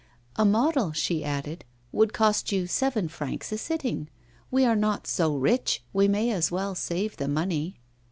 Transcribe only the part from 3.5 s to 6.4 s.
a sitting. We are not so rich, we may